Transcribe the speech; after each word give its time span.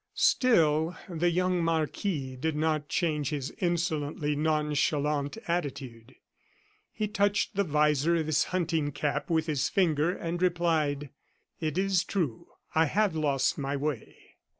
Still 0.15 0.97
the 1.07 1.29
young 1.29 1.63
marquis 1.63 2.35
did 2.35 2.55
not 2.55 2.89
change 2.89 3.29
his 3.29 3.53
insolently 3.59 4.35
nonchalant 4.35 5.37
attitude. 5.47 6.15
He 6.91 7.07
touched 7.07 7.55
the 7.55 7.63
visor 7.63 8.15
of 8.15 8.25
his 8.25 8.45
hunting 8.45 8.91
cap 8.93 9.29
with 9.29 9.45
his 9.45 9.69
finger, 9.69 10.09
and 10.09 10.41
replied: 10.41 11.11
"It 11.59 11.77
is 11.77 12.03
true 12.03 12.47
I 12.73 12.85
have 12.85 13.15
lost 13.15 13.59
my 13.59 13.77
way." 13.77 14.37